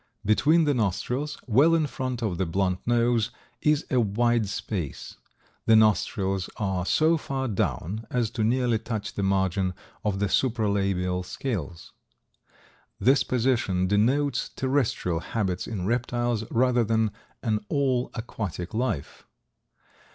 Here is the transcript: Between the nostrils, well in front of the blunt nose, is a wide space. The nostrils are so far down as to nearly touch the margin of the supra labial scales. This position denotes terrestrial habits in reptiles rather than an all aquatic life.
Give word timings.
Between 0.25 0.63
the 0.63 0.73
nostrils, 0.73 1.37
well 1.45 1.75
in 1.75 1.85
front 1.85 2.23
of 2.23 2.39
the 2.39 2.45
blunt 2.47 2.79
nose, 2.87 3.29
is 3.61 3.85
a 3.91 3.99
wide 3.99 4.49
space. 4.49 5.17
The 5.67 5.75
nostrils 5.75 6.49
are 6.57 6.87
so 6.87 7.17
far 7.17 7.47
down 7.47 8.07
as 8.09 8.31
to 8.31 8.43
nearly 8.43 8.79
touch 8.79 9.13
the 9.13 9.21
margin 9.21 9.75
of 10.03 10.17
the 10.17 10.27
supra 10.27 10.71
labial 10.71 11.21
scales. 11.21 11.91
This 12.99 13.23
position 13.23 13.85
denotes 13.85 14.49
terrestrial 14.49 15.19
habits 15.19 15.67
in 15.67 15.85
reptiles 15.85 16.45
rather 16.49 16.83
than 16.83 17.11
an 17.43 17.63
all 17.69 18.09
aquatic 18.15 18.73
life. 18.73 19.27